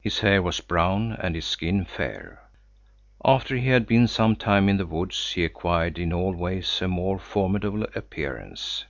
[0.00, 2.40] His hair was brown and his skin fair.
[3.22, 6.88] After he had been some time in the woods he acquired in all ways a
[6.88, 8.86] more formidable appearance.